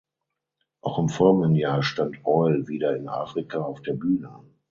[0.81, 4.39] Auch im folgenden Jahr stand Oil wieder in Afrika auf der Bühne.